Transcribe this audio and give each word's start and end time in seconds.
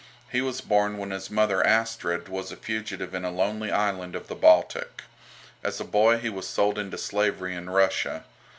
He 0.31 0.41
was 0.41 0.61
born 0.61 0.97
when 0.97 1.11
his 1.11 1.29
mother, 1.29 1.63
Astrid, 1.63 2.27
was 2.27 2.51
a 2.51 2.57
fugitive 2.57 3.13
in 3.13 3.23
a 3.23 3.29
lonely 3.29 3.71
island 3.71 4.15
of 4.15 4.29
the 4.29 4.35
Baltic. 4.35 5.03
As 5.63 5.79
a 5.79 5.85
boy 5.85 6.17
he 6.17 6.27
was 6.27 6.47
sold 6.47 6.79
into 6.79 6.97
slavery 6.97 7.53
in 7.53 7.69
Russia. 7.69 8.23